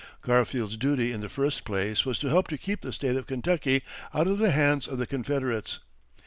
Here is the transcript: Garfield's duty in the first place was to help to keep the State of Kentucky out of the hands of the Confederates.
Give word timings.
Garfield's 0.23 0.77
duty 0.77 1.11
in 1.11 1.21
the 1.21 1.29
first 1.29 1.63
place 1.63 2.07
was 2.07 2.17
to 2.17 2.27
help 2.27 2.47
to 2.47 2.57
keep 2.57 2.81
the 2.81 2.91
State 2.91 3.15
of 3.15 3.27
Kentucky 3.27 3.83
out 4.15 4.25
of 4.25 4.39
the 4.39 4.49
hands 4.49 4.87
of 4.87 4.97
the 4.97 5.05
Confederates. 5.05 5.77